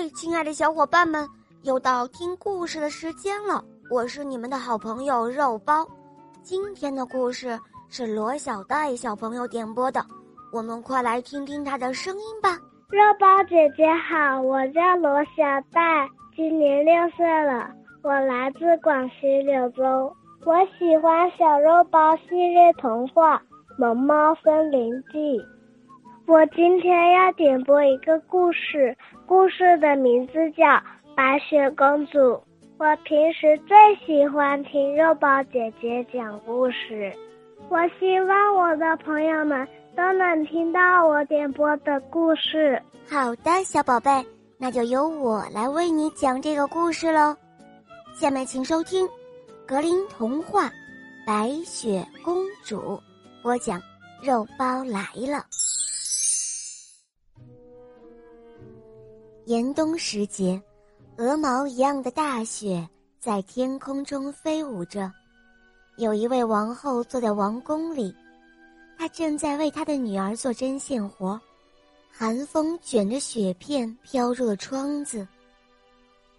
[0.00, 1.28] 嗨，亲爱的小伙伴们，
[1.60, 3.62] 又到听故事的时间了。
[3.90, 5.86] 我是你们的好朋友肉包。
[6.42, 10.02] 今天的故事是罗小戴小朋友点播的，
[10.54, 12.58] 我们快来听听他的声音吧。
[12.88, 17.70] 肉包姐姐好，我叫罗小戴，今年六岁了，
[18.02, 20.10] 我来自广西柳州。
[20.46, 23.36] 我喜欢小肉包系列童话
[23.76, 25.18] 《萌猫森林记》。
[26.30, 30.64] 我今天要点播一个故事，故事的名字叫
[31.16, 32.18] 《白雪公主》。
[32.78, 33.76] 我平时最
[34.06, 37.12] 喜欢听肉包姐姐讲故事，
[37.68, 39.66] 我希望我的朋友们
[39.96, 42.80] 都能听到我点播的故事。
[43.08, 44.24] 好的，小宝贝，
[44.56, 47.34] 那就由我来为你讲这个故事喽。
[48.14, 49.04] 下面请收听
[49.66, 50.66] 《格林童话·
[51.26, 52.78] 白雪公主》，
[53.42, 53.82] 播讲
[54.22, 55.44] 肉包来了。
[59.50, 60.62] 严冬时节，
[61.16, 65.12] 鹅毛一样的大雪在天空中飞舞着。
[65.96, 68.14] 有一位王后坐在王宫里，
[68.96, 71.40] 她正在为她的女儿做针线活。
[72.12, 75.26] 寒风卷着雪片飘入了窗子，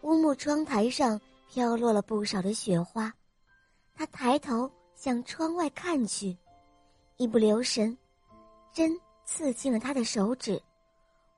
[0.03, 1.19] 乌木窗台上
[1.49, 3.13] 飘落了不少的雪花。
[3.93, 6.37] 她抬头向窗外看去，
[7.17, 7.97] 一不留神，
[8.71, 10.57] 针刺进了她的手指，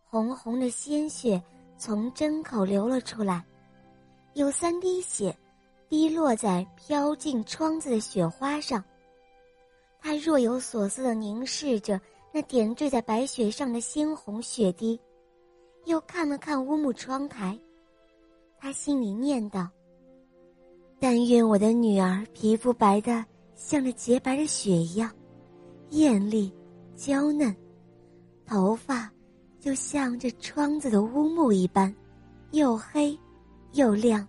[0.08, 1.42] 红红的鲜血。
[1.78, 3.44] 从针口流了出来，
[4.34, 5.36] 有三滴血，
[5.90, 8.84] 滴落在飘进窗子的雪花上。
[10.00, 12.00] 他若有所思地凝视着
[12.32, 15.00] 那点缀在白雪上的鲜红血滴，
[15.86, 17.58] 又看了看乌木窗台，
[18.58, 19.70] 他心里念道
[21.00, 23.24] ：“但愿我的女儿皮肤白的
[23.56, 25.12] 像这洁白的雪一样，
[25.92, 26.54] 艳丽、
[26.96, 27.56] 娇嫩，
[28.46, 29.10] 头发。”
[29.64, 31.96] 就像这窗子的乌木一般，
[32.52, 33.18] 又黑，
[33.72, 34.28] 又亮。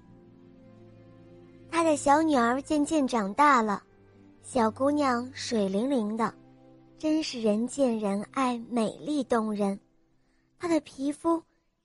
[1.69, 3.83] 他的小女儿渐渐长大了，
[4.45, 6.33] 小姑娘水灵灵的，
[7.01, 9.77] 真是人见人爱、美丽动人。
[10.57, 11.43] 她的皮肤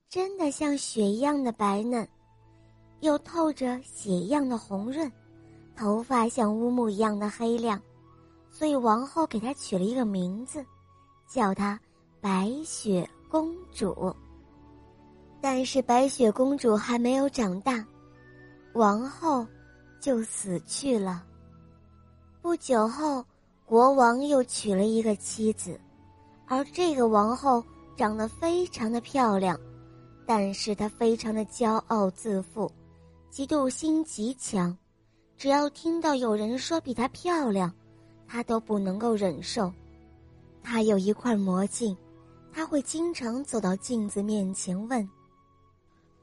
[0.08, 2.08] 真的像雪一样的白嫩，
[3.00, 5.12] 又透着血一样的红润，
[5.76, 7.82] 头发像乌木一样的黑亮，
[8.52, 10.64] 所以王后给她取了一个名字，
[11.28, 11.80] 叫她
[12.22, 13.10] 白雪。
[13.30, 14.12] 公主，
[15.40, 17.86] 但是白雪公主还没有长大，
[18.74, 19.46] 王后
[20.02, 21.24] 就死去了。
[22.42, 23.24] 不久后，
[23.66, 25.80] 国王又娶了一个妻子，
[26.48, 27.64] 而这个王后
[27.96, 29.60] 长得非常的漂亮，
[30.26, 32.72] 但是她非常的骄傲自负，
[33.32, 34.76] 嫉妒心极强，
[35.38, 37.72] 只要听到有人说比她漂亮，
[38.28, 39.72] 她都不能够忍受。
[40.64, 41.96] 她有一块魔镜。
[42.54, 45.08] 他会经常走到镜子面前问：“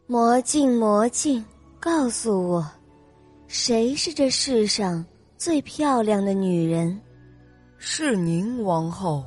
[0.06, 1.44] 魔镜，魔镜，
[1.80, 2.70] 告诉我，
[3.46, 5.04] 谁是这世上
[5.38, 7.00] 最漂亮的女人
[7.78, 9.24] ？”“是您，王后，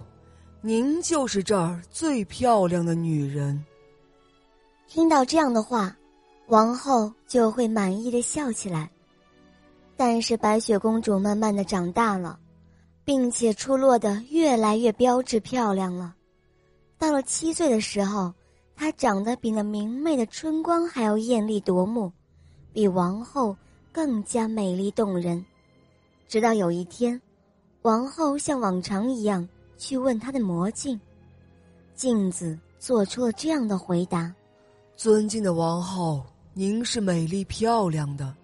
[0.62, 3.64] 您就是这儿最漂亮的女人。”
[4.88, 5.96] 听到这样的话，
[6.48, 8.90] 王后就会满意的笑起来。
[9.96, 12.40] 但是白雪公主慢慢的长大了，
[13.04, 16.16] 并且出落的越来越标致漂亮了。
[17.00, 18.32] 到了七岁的时候，
[18.76, 22.12] 她长得比那明媚的春光还要艳丽夺目，
[22.74, 23.56] 比王后
[23.92, 25.44] 更加美丽动人。
[26.28, 27.20] 直到有一天，
[27.84, 31.00] 王后像往常一样去问她的魔镜，
[31.96, 34.31] 镜子做出了这样的回答
[34.98, 36.22] ：“尊敬的王后，
[36.54, 38.36] 您是美丽漂亮的，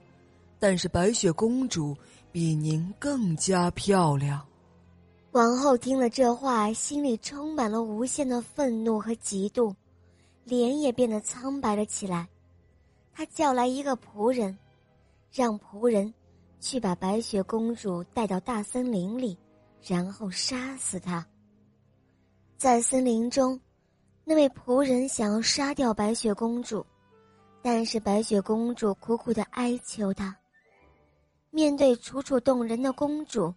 [0.57, 1.95] 但是白雪公主
[2.31, 4.41] 比您更加漂亮。”
[5.35, 9.75] 王后听了这话，心里充满了无限的愤怒和嫉妒，
[10.45, 12.25] 脸也变得苍白了起来。
[13.11, 14.57] 她叫来一个仆人，
[15.33, 16.13] 让仆人
[16.61, 19.37] 去把白雪公主带到大森林里，
[19.83, 21.27] 然后杀死她。
[22.55, 23.59] 在森林中，
[24.23, 26.85] 那位仆人想要杀掉白雪公主，
[27.61, 30.33] 但是白雪公主苦苦的哀求他。
[31.51, 33.53] 面对楚楚动人的公主。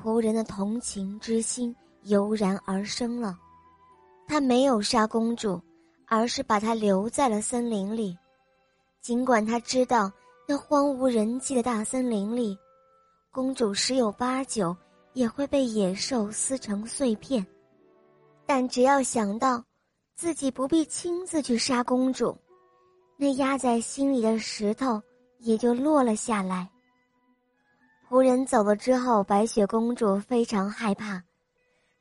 [0.00, 3.36] 仆人的同情之心油然而生了，
[4.28, 5.60] 他没有杀公主，
[6.06, 8.16] 而是把她留在了森林里。
[9.00, 10.12] 尽管他知道
[10.46, 12.56] 那荒无人迹的大森林里，
[13.32, 14.76] 公主十有八九
[15.14, 17.44] 也会被野兽撕成碎片，
[18.44, 19.64] 但只要想到
[20.14, 22.36] 自己不必亲自去杀公主，
[23.16, 25.00] 那压在心里的石头
[25.38, 26.68] 也就落了下来。
[28.08, 31.20] 仆人走了之后，白雪公主非常害怕，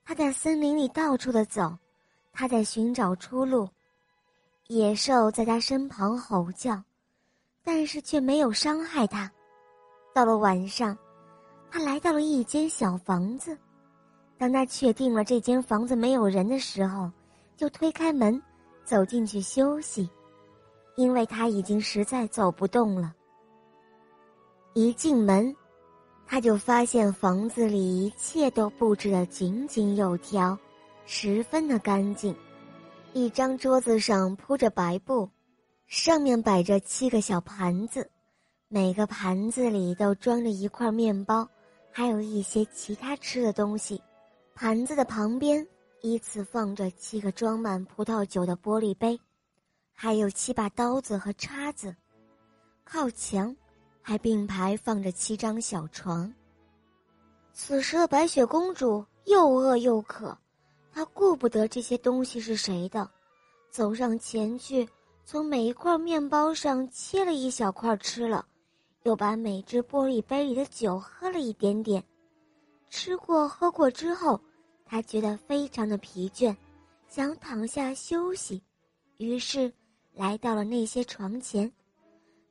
[0.04, 1.76] 她在森林里到处的走，
[2.32, 3.68] 她在寻找出路。
[4.68, 6.80] 野兽在她身旁吼叫，
[7.64, 9.32] 但是却没有伤害他。
[10.14, 10.96] 到了晚上，
[11.72, 13.58] 他来到了一间小房子。
[14.38, 17.12] 当他确定了这间房子没有人的时候，
[17.58, 18.42] 就推开门，
[18.84, 20.10] 走进去休息，
[20.96, 23.14] 因为他已经实在走不动了。
[24.74, 25.56] 一进门，
[26.28, 30.58] 他就发现房子里一切都布置得井井有条，
[31.06, 32.36] 十分的干净。
[33.14, 35.30] 一张桌子上铺着白布，
[35.88, 38.10] 上面摆着七个小盘子，
[38.68, 41.48] 每个盘子里都装着一块面包，
[41.92, 44.02] 还有一些其他吃的东西。
[44.56, 45.66] 盘子的旁边
[46.02, 49.18] 依次放着七个装满葡萄酒的玻璃杯，
[49.94, 51.96] 还有七把刀子和叉子。
[52.84, 53.56] 靠墙。
[54.08, 56.32] 还并排放着七张小床。
[57.54, 60.38] 此时的白雪公主又饿又渴，
[60.94, 63.10] 她顾不得这些东西是谁的，
[63.72, 64.88] 走上前去，
[65.26, 68.46] 从每一块面包上切了一小块吃了，
[69.02, 72.04] 又把每只玻璃杯里的酒喝了一点点。
[72.92, 74.40] 吃过喝过之后，
[74.86, 76.56] 她觉得非常的疲倦，
[77.08, 78.62] 想躺下休息，
[79.18, 79.74] 于是
[80.14, 81.72] 来到了那些床前，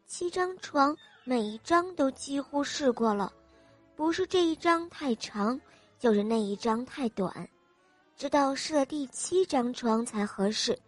[0.05, 0.97] 七张床。
[1.27, 3.33] 每一张都几乎试过了，
[3.97, 5.59] 不是这一张太长，
[5.99, 7.49] 就是那一张太短，
[8.15, 10.79] 直到试了第七张床才合适。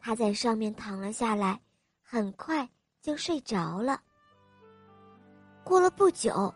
[0.00, 1.60] 他在上面躺了下来，
[2.02, 2.68] 很快
[3.00, 4.00] 就睡着了。
[5.62, 6.52] 过了不久，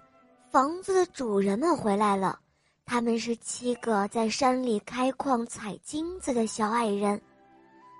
[0.50, 2.40] 房子的主人们回来了，
[2.84, 7.22] 他们是七个在山里开矿采金子的小矮人，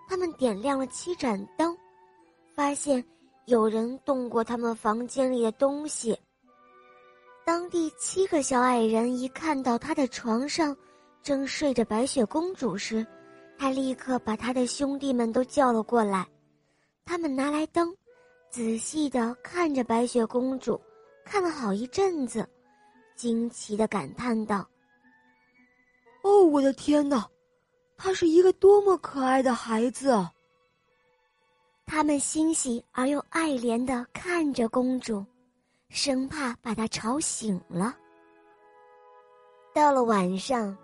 [0.08, 1.78] 他们点亮了七盏灯，
[2.56, 3.04] 发现。
[3.46, 6.16] 有人动过他们房间里的东西。
[7.44, 10.76] 当第七个小矮人一看到他的床上
[11.22, 13.04] 正睡着白雪公主时，
[13.58, 16.26] 他立刻把他的兄弟们都叫了过来。
[17.04, 17.92] 他们拿来灯，
[18.48, 20.80] 仔细的看着白雪公主，
[21.24, 22.48] 看了好一阵子，
[23.16, 24.64] 惊奇的感叹道
[26.22, 27.28] ：“哦，我的天哪，
[27.96, 30.32] 他是一个多么可爱的孩子啊！”
[31.84, 35.24] 他们欣喜而又爱怜的看着公主，
[35.88, 37.94] 生怕把她吵醒了。
[39.74, 40.76] 到了晚上，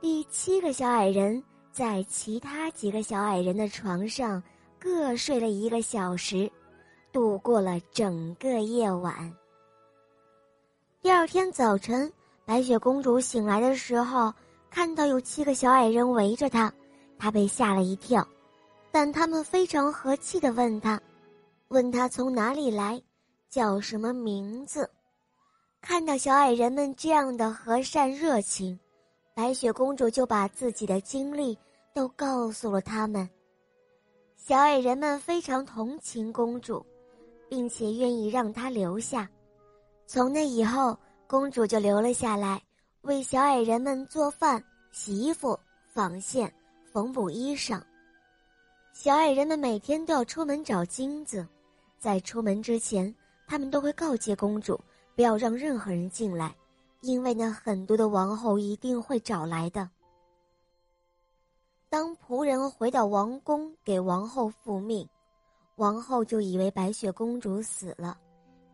[0.00, 4.42] 第七个小矮人在其他几个小矮人的床上
[4.78, 6.50] 各睡了一个小时，
[7.12, 9.34] 度过了整个夜晚。
[11.00, 12.10] 第二天早晨，
[12.44, 14.32] 白雪公主醒来的时候，
[14.70, 16.72] 看到有七个小矮人围着她，
[17.18, 18.26] 她被吓了一跳。
[18.90, 21.00] 但他们非常和气的问他，
[21.68, 23.00] 问他从哪里来，
[23.48, 24.88] 叫什么名字。
[25.80, 28.78] 看到小矮人们这样的和善热情，
[29.34, 31.56] 白雪公主就把自己的经历
[31.94, 33.28] 都告诉了他们。
[34.36, 36.84] 小矮人们非常同情公主，
[37.48, 39.28] 并且愿意让她留下。
[40.06, 42.60] 从那以后，公主就留了下来，
[43.02, 45.58] 为小矮人们做饭、洗衣服、
[45.92, 46.52] 纺线、
[46.90, 47.80] 缝补衣裳。
[49.00, 51.46] 小矮人们每天都要出门找金子，
[52.00, 53.14] 在出门之前，
[53.46, 54.76] 他们都会告诫公主
[55.14, 56.52] 不要让任何人进来，
[57.02, 59.88] 因为那很多的王后一定会找来的。
[61.88, 65.08] 当仆人回到王宫给王后复命，
[65.76, 68.18] 王后就以为白雪公主死了，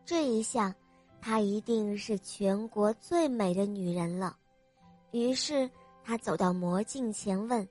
[0.05, 0.73] 这一下，
[1.21, 4.35] 她一定是全国最美的女人了。
[5.11, 5.69] 于是，
[6.03, 7.65] 她走到魔镜前问。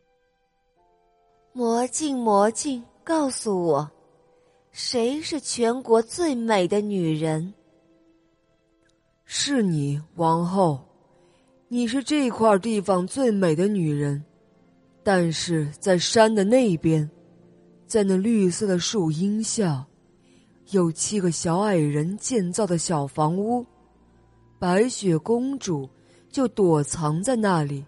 [1.57, 3.89] 魔镜，魔镜，告诉我，
[4.73, 7.55] 谁是全国最美的女人？
[9.25, 10.85] 是你，王后，
[11.69, 14.25] 你是这块地方最美的女人。
[15.05, 17.09] 但是在山的那边，
[17.87, 19.87] 在那绿色的树荫下，
[20.71, 23.65] 有七个小矮人建造的小房屋，
[24.59, 25.89] 白雪公主
[26.33, 27.87] 就躲藏在那里。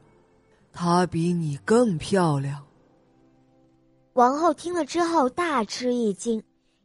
[0.73, 2.65] 她比你更漂亮。
[4.17, 6.43] 王后听了之后大吃一惊，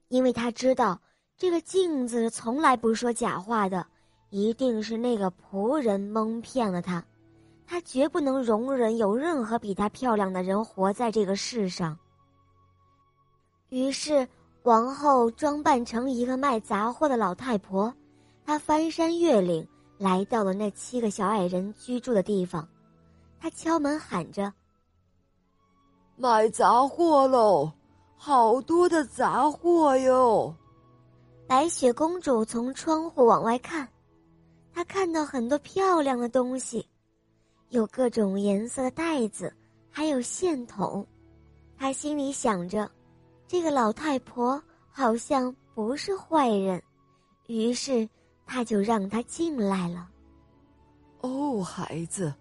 [0.10, 1.00] 因为她知道
[1.38, 3.88] 这个镜子从来不说假话的，
[4.32, 7.02] 一定是那个仆人蒙骗了她。
[7.66, 11.98] 她绝不能容忍有任何比她漂亮的人活在这个世上。
[13.70, 14.28] 于是，
[14.64, 17.94] 王后装扮成一个卖杂货的老太婆，
[18.46, 19.66] 她翻山越岭
[19.98, 22.68] 来到了那七个小矮人居住的地方，
[23.40, 24.52] 她敲门喊着。
[26.16, 27.72] 卖杂货喽，
[28.16, 30.54] 好多的杂货哟！
[31.48, 33.88] 白雪公主从窗户往外看，
[34.74, 36.88] 她看到很多漂亮的东西，
[37.70, 39.54] 有各种颜色的袋子，
[39.90, 41.06] 还有线筒。
[41.76, 42.90] 她心里想着，
[43.48, 46.82] 这个老太婆好像不是坏人，
[47.48, 48.08] 于是
[48.46, 50.08] 她就让她进来了。
[51.22, 52.32] 哦，孩子，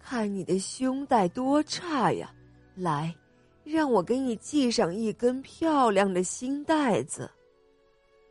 [0.00, 2.34] 看你的胸带多差呀！
[2.74, 3.14] 来，
[3.64, 7.30] 让我给你系上一根漂亮的新带子。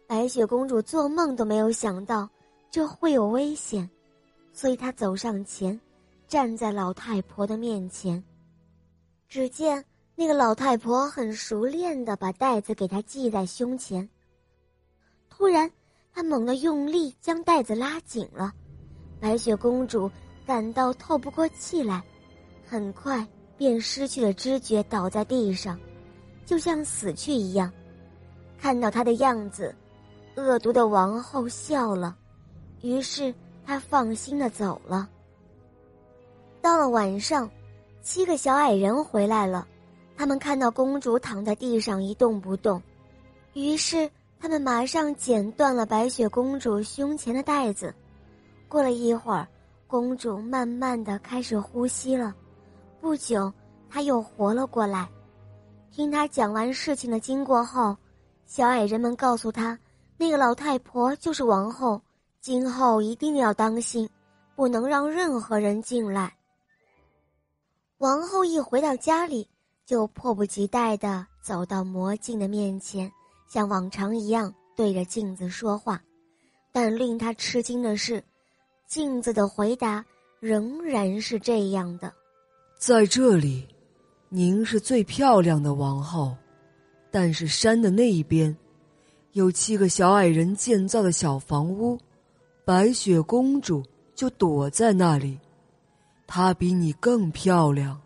[0.08, 2.30] 白雪公主做梦都没有想到
[2.70, 3.90] 这会有危险，
[4.52, 5.80] 所以她走上前，
[6.28, 8.22] 站在老太婆的面前。
[9.30, 9.84] 只见
[10.16, 14.10] 那个老太婆很熟练的把带子给她系在胸前。
[15.30, 15.72] 突然，
[16.14, 18.52] 她猛地用力将带子拉紧了。
[19.20, 20.12] 白雪公主
[20.46, 22.04] 感到透不过气来，
[22.68, 23.26] 很快
[23.62, 25.80] 便失去了知觉，倒在地上，
[26.48, 27.72] 就像死去一样。
[28.58, 29.76] 看到他的样子，
[30.36, 32.18] 恶毒的王后笑了，
[32.82, 33.32] 于是
[33.64, 35.08] 她放心的走了。
[36.60, 37.48] 到了晚上，
[38.02, 39.68] 七个小矮人回来了，
[40.18, 42.82] 他们看到公主躺在地上一动不动，
[43.54, 47.94] 于是他们马上剪断了白雪公主胸前的带子。
[48.68, 49.48] 过了一会儿，
[49.86, 52.36] 公主慢慢的开始呼吸了。
[53.02, 53.52] 不久，
[53.90, 55.10] 她又活了过来。
[55.92, 57.98] 听她讲完事情的经过后，
[58.46, 59.78] 小矮人们告诉她，
[60.18, 62.00] 那个老太婆就是王后，
[62.40, 64.08] 今后一定要当心，
[64.56, 66.32] 不能让任何人进来。
[67.98, 69.50] 王后一回到家里，
[69.84, 73.12] 就迫不及待的走到魔镜的面前，
[73.48, 76.00] 像往常一样对着镜子说话。
[76.72, 78.24] 但令她吃惊的是。
[78.88, 80.06] 镜子的回答
[80.42, 82.14] 仍然是这样的
[82.82, 83.68] ：“在这里，
[84.30, 86.36] 您是最漂亮的王后，
[87.12, 88.58] 但是山的那一边，
[89.34, 91.96] 有七个小矮人建造的小房屋，
[92.66, 93.84] 白雪公主
[94.16, 95.40] 就躲在那里，
[96.26, 98.02] 她比你更漂亮。”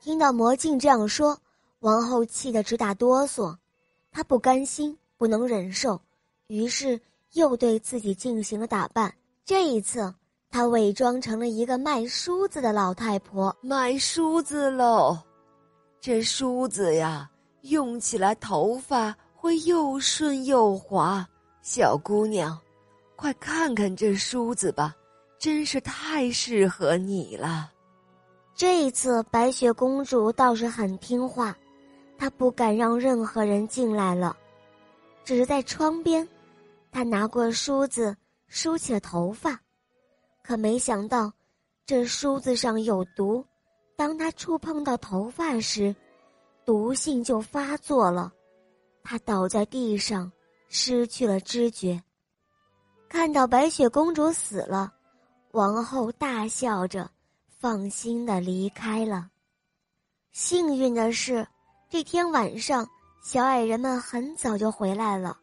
[0.00, 1.36] 听到魔镜这样说，
[1.80, 3.56] 王后气得直打哆嗦，
[4.12, 6.00] 她不甘心，不能忍受，
[6.46, 7.00] 于是
[7.32, 9.12] 又对自己进行了打扮。
[9.44, 10.14] 这一次，
[10.50, 13.56] 她伪装成了一个卖梳子的老太婆。
[13.60, 15.16] 卖梳子喽，
[16.00, 17.30] 这梳子呀，
[17.62, 21.26] 用起来头发会又顺又滑。
[21.62, 22.58] 小姑娘，
[23.16, 24.94] 快看看这梳子吧，
[25.38, 27.70] 真是太适合你了。
[28.54, 31.56] 这一次，白雪公主倒是很听话，
[32.18, 34.36] 她不敢让任何人进来了，
[35.24, 36.26] 只是在窗边，
[36.90, 38.16] 她拿过梳子。
[38.48, 39.56] 梳起了头发，
[40.50, 41.32] 可没想到，
[41.86, 43.46] 这梳子上有毒。
[43.94, 45.94] 当他触碰到头发时，
[46.64, 48.32] 毒性就发作了，
[49.04, 50.32] 他倒在地上，
[50.68, 52.02] 失去了知觉。
[53.08, 54.92] 看到白雪公主死了，
[55.52, 57.08] 王后大笑着，
[57.60, 59.30] 放心的离开了。
[60.32, 61.46] 幸运的是，
[61.88, 62.84] 这天晚上，
[63.22, 65.38] 小矮人们很早就回来了。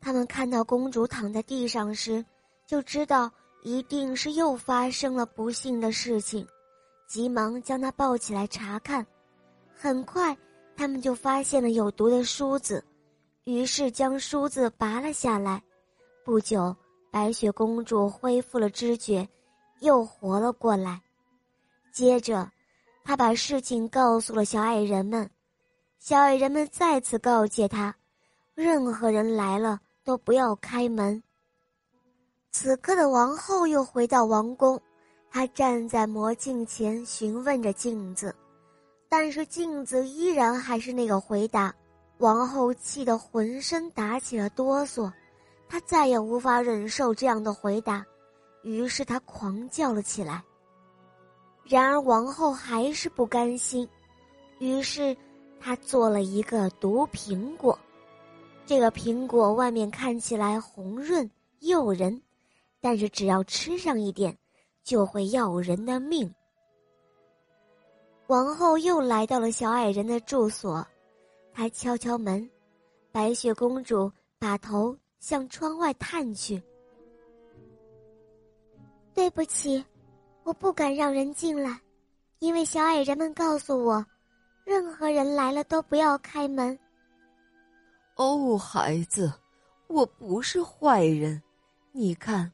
[0.00, 2.24] 他们看到公主躺在地上时，
[2.66, 3.30] 就知道
[3.62, 6.46] 一定是又发生了不幸的事情，
[7.06, 9.06] 急忙将她抱起来查看。
[9.74, 10.36] 很快，
[10.76, 12.84] 他们就发现了有毒的梳子，
[13.44, 15.62] 于是将梳子拔了下来。
[16.24, 16.74] 不久，
[17.10, 19.28] 白雪公主恢复了知觉，
[19.80, 21.00] 又活了过来。
[21.92, 22.50] 接着，
[23.04, 25.28] 她把事情告诉了小矮人们。
[25.98, 27.94] 小矮人们再次告诫她，
[28.54, 29.80] 任何人来了。
[30.02, 31.22] 都不要开门。
[32.52, 34.80] 此刻的王后又回到王宫，
[35.30, 38.34] 她站在魔镜前询问着镜子，
[39.08, 41.72] 但是镜子依然还是那个回答。
[42.18, 45.10] 王后气得浑身打起了哆嗦，
[45.68, 48.04] 她再也无法忍受这样的回答，
[48.62, 50.42] 于是她狂叫了起来。
[51.64, 53.88] 然而王后还是不甘心，
[54.58, 55.16] 于是
[55.60, 57.78] 她做了一个毒苹果。
[58.66, 61.30] 这个苹果外面看起来红润
[61.60, 62.20] 诱人，
[62.80, 64.36] 但是只要吃上一点，
[64.82, 66.32] 就会要人的命。
[68.26, 70.86] 王后又来到了小矮人的住所，
[71.52, 72.48] 她敲敲门，
[73.12, 76.62] 白雪公主把头向窗外探去。
[79.12, 79.84] 对不起，
[80.44, 81.78] 我不敢让人进来，
[82.38, 84.06] 因为小矮人们告诉我，
[84.64, 86.78] 任何人来了都不要开门。
[88.14, 89.32] 哦，孩子，
[89.88, 91.42] 我不是坏人。
[91.92, 92.50] 你看，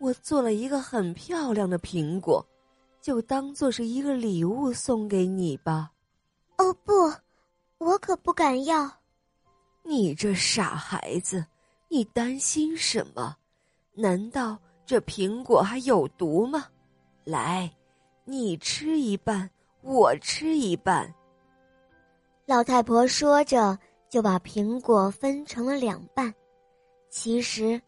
[0.00, 2.44] 我做了一个很漂亮的苹果，
[3.02, 5.92] 就当做是一个礼物送给你吧。
[6.56, 7.12] 哦不，
[7.76, 8.90] 我可不敢要。
[9.82, 11.44] 你这傻孩子，
[11.88, 13.36] 你担心什么？
[13.92, 16.66] 难道这苹果还有毒吗？
[17.24, 17.70] 来，
[18.24, 19.50] 你吃一半，
[19.82, 21.14] 我吃一半。
[22.46, 23.78] 老太婆说着，
[24.08, 26.34] 就把苹果分成了两半。
[27.10, 27.80] 其实，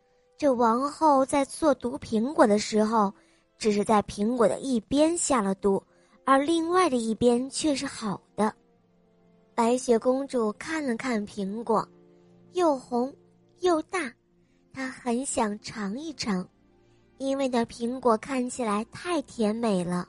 [0.43, 3.15] 这王后在做毒苹果的时候，
[3.59, 5.81] 只是在苹果的一边下了毒，
[6.25, 8.53] 而另外的一边却是好的。
[9.55, 11.89] 白雪公主看了看苹果，
[12.55, 13.15] 又红
[13.61, 14.13] 又大，
[14.73, 16.45] 她很想尝一尝，
[17.19, 20.09] 因为那苹果看起来太甜美了。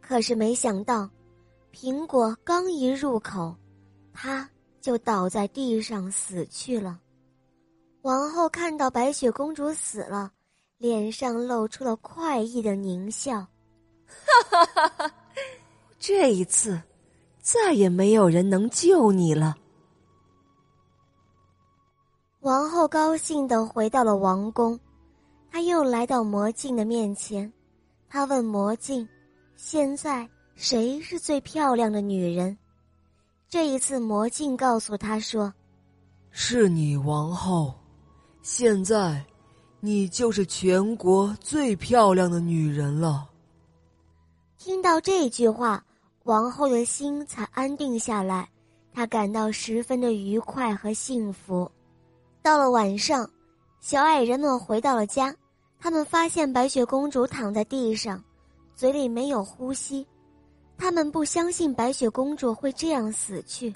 [0.00, 1.06] 可是没想到。
[1.70, 3.54] 苹果刚一入口，
[4.10, 4.48] 它
[4.80, 6.98] 就倒在地上死去了。
[8.04, 10.30] 王后看到白雪公主死了，
[10.76, 13.40] 脸上露出了快意的狞笑。
[14.04, 15.14] 哈哈哈哈！
[15.98, 16.78] 这一次，
[17.40, 19.56] 再也没有人能救你了。
[22.40, 24.78] 王后高兴的回到了王宫，
[25.50, 27.50] 她又来到魔镜的面前，
[28.06, 29.08] 她问魔镜
[29.56, 32.56] ：“现在？”谁是最漂亮的女人？
[33.48, 35.50] 这一次，魔镜告诉她说
[36.30, 37.74] ：“是你，王后。
[38.46, 39.24] 现在，
[39.80, 43.26] 你就是全国最漂亮的女人了。”
[44.58, 45.82] 听到这句话，
[46.24, 48.46] 王后的心才安定下来，
[48.92, 51.68] 她感到十分的愉快和幸福。
[52.42, 53.28] 到了晚上，
[53.80, 55.34] 小矮人们回到了家，
[55.80, 58.22] 他们发现白雪公主躺在地上，
[58.76, 60.06] 嘴里没有呼吸。
[60.76, 63.74] 他们不相信白雪公主会这样死去，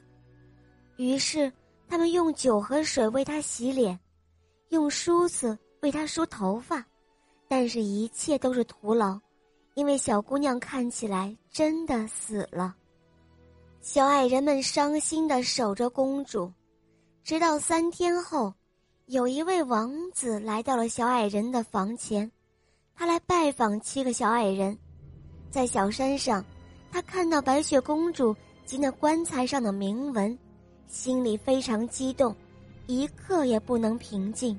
[0.99, 1.51] 于是
[1.89, 3.99] 他们用酒和水为她洗脸，
[4.71, 6.85] 用梳子为她梳头发，
[7.49, 9.19] 但是一切都是徒劳，
[9.75, 12.75] 因为小姑娘看起来真的死了。
[13.81, 16.53] 小矮人们伤心的守着公主，
[17.23, 18.53] 直到三天后，
[19.07, 22.31] 有一位王子来到了小矮人的房前，
[22.95, 24.77] 他来拜访七个小矮人，
[25.51, 26.45] 在小山上。
[26.91, 28.35] 他看到白雪公主
[28.65, 30.37] 及那棺材上的铭文，
[30.87, 32.35] 心里非常激动，
[32.89, 34.59] 一刻也不能平静。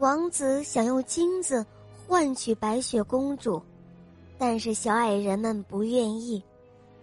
[0.00, 1.64] 王子想用金子
[2.06, 3.62] 换取白雪公主，
[4.36, 6.42] 但是小矮人们不愿意，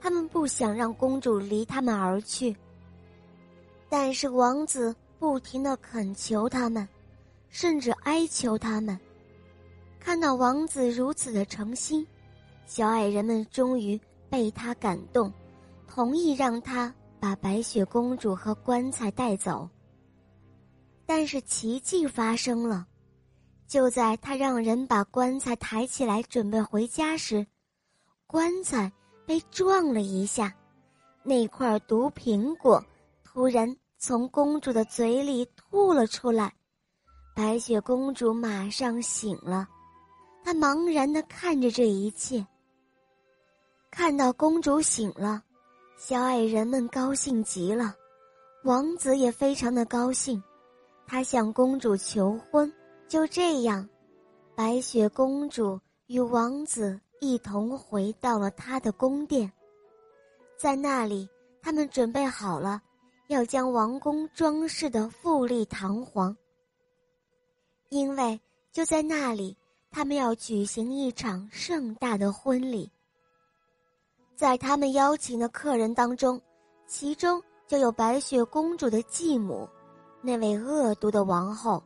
[0.02, 2.54] 他们不想让公主离他们而去。
[3.88, 6.86] 但是王子不停的恳求他们，
[7.48, 9.00] 甚至哀求他们。
[9.98, 12.06] 看到王子如此的诚心。
[12.66, 13.98] 小矮人们终于
[14.30, 15.32] 被他感动，
[15.88, 19.70] 同意让他把白雪公主和棺材带走。
[21.06, 22.88] 但是奇迹发生了，
[23.68, 27.46] 就在他让人把棺材抬起来准备回家时，
[28.28, 28.92] 棺材
[29.26, 30.54] 被撞了一下，
[31.24, 32.84] 那块毒苹果
[33.24, 36.54] 突然从公主的嘴里吐了出来，
[37.36, 39.68] 白雪公主马上醒了，
[40.44, 42.46] 她茫然的看着这一切。
[43.92, 45.42] 看到公主醒了，
[45.98, 47.96] 小矮人们高兴极了，
[48.64, 50.42] 王子也非常的高兴，
[51.08, 52.72] 他向公主求婚。
[53.08, 53.88] 就这样，
[54.56, 59.52] 白雪公主与王子一同回到了他的宫殿，
[60.58, 61.30] 在那里，
[61.62, 62.82] 他们准备好了，
[63.28, 66.36] 要将王宫装饰的富丽堂皇。
[67.90, 68.40] 因为
[68.72, 69.56] 就在那里，
[69.92, 72.92] 他们要举行一场盛大的婚礼。
[74.36, 76.42] 在他们邀请的客人当中，
[76.88, 79.70] 其中就有白雪公主的继母，
[80.26, 81.84] 那位恶毒的王后。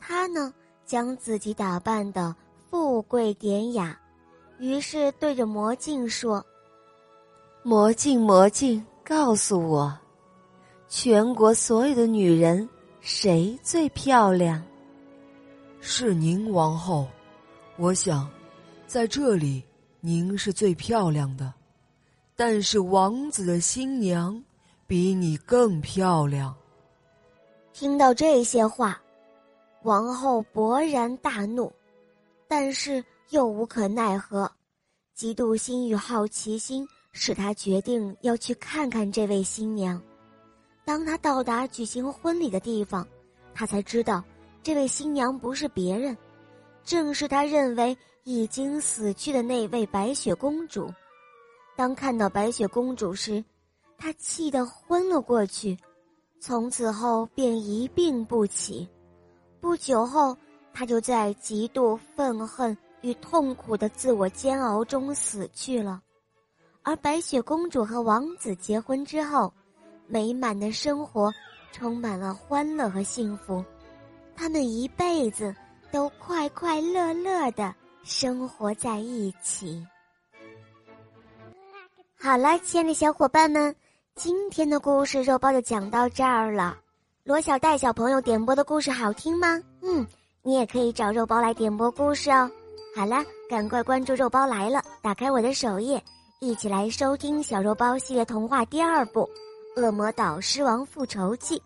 [0.00, 0.52] 她呢，
[0.84, 2.34] 将自己打扮的
[2.68, 3.98] 富贵典雅，
[4.58, 6.44] 于是对着魔镜说
[7.62, 9.96] ：“魔镜，魔镜，告诉我，
[10.88, 12.68] 全国所有的女人
[13.00, 14.62] 谁最漂亮？”
[15.80, 17.06] 是您，王后。
[17.76, 18.28] 我想，
[18.86, 19.62] 在这里。
[20.06, 21.50] 您是最漂亮的，
[22.36, 24.44] 但是王子的新娘
[24.86, 26.54] 比你更漂亮。
[27.74, 29.02] 听到这些话，
[29.82, 31.72] 王后勃然大怒，
[32.46, 34.48] 但是又无可奈何。
[35.16, 40.00] 嫉妒心与好奇心使她决定要去看看这位新娘。
[40.84, 43.04] 当她到达举行婚礼的地方，
[43.52, 44.22] 她才知道，
[44.62, 46.16] 这位新娘不是别人，
[46.84, 47.94] 正是她认为。
[48.26, 50.90] 已经死去的那位白雪公主，
[51.76, 53.44] 当看到白雪公主时，
[53.98, 55.76] 她气得昏了过去，
[56.46, 58.86] 从此后便一病不起。
[59.62, 60.36] 不久后，
[60.74, 66.02] 她就在极度愤恨与痛苦的自我煎熬中死去了。
[66.82, 69.50] 而白雪公主和王子结婚之后，
[70.06, 71.32] 美满的生活
[71.72, 73.64] 充满了欢乐和幸福，
[74.36, 75.56] 他们一辈子
[75.90, 77.74] 都快快乐乐的。
[78.02, 79.82] 生活在一起。
[82.20, 83.74] 好了，亲爱的小伙伴们，
[84.16, 86.78] 今天的故事肉包就讲到这儿了。
[87.24, 89.60] 罗小戴小朋友点播的故事好听吗？
[89.82, 90.06] 嗯，
[90.40, 92.48] 你也可以找肉包来点播故事哦。
[92.94, 93.16] 好了，
[93.50, 96.00] 赶快关注肉包来了，打开我的首页，
[96.40, 99.28] 一起来收听小肉包系列童话第二部
[99.82, 101.58] 《恶魔岛狮王复仇记》。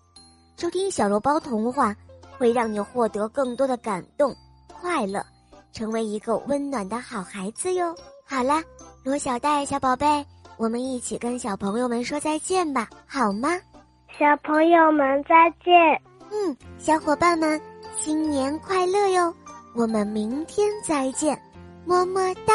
[0.57, 1.95] 收听小肉包童话，
[2.39, 4.35] 会让你获得更多的感动、
[4.81, 5.23] 快乐，
[5.71, 7.95] 成为一个温暖的好孩子哟。
[8.25, 8.65] 好啦，
[9.05, 10.25] 罗小戴小宝贝。
[10.59, 13.51] 我们一起跟小朋友们说再见吧，好吗？
[14.19, 15.73] 小朋友们再见。
[16.31, 17.61] 嗯，小伙伴们，
[17.97, 19.33] 新年快乐哟！
[19.75, 21.41] 我们明天再见，
[21.87, 22.53] 么么哒。